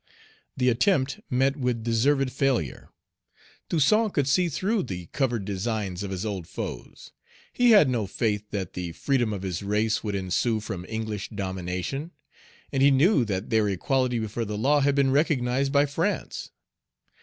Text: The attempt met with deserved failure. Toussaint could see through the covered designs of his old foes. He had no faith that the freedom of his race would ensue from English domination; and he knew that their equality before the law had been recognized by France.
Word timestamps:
The 0.57 0.69
attempt 0.69 1.19
met 1.29 1.55
with 1.55 1.83
deserved 1.83 2.31
failure. 2.31 2.89
Toussaint 3.69 4.09
could 4.09 4.27
see 4.27 4.49
through 4.49 4.81
the 4.81 5.05
covered 5.11 5.45
designs 5.45 6.01
of 6.01 6.09
his 6.09 6.25
old 6.25 6.47
foes. 6.47 7.11
He 7.53 7.69
had 7.69 7.87
no 7.87 8.07
faith 8.07 8.49
that 8.49 8.73
the 8.73 8.93
freedom 8.93 9.31
of 9.31 9.43
his 9.43 9.61
race 9.61 10.03
would 10.03 10.15
ensue 10.15 10.59
from 10.59 10.87
English 10.89 11.29
domination; 11.29 12.13
and 12.71 12.81
he 12.81 12.89
knew 12.89 13.23
that 13.25 13.51
their 13.51 13.69
equality 13.69 14.17
before 14.17 14.43
the 14.45 14.57
law 14.57 14.79
had 14.79 14.95
been 14.95 15.11
recognized 15.11 15.71
by 15.71 15.85
France. 15.85 16.49